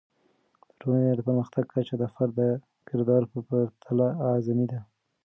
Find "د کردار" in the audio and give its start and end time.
2.39-3.23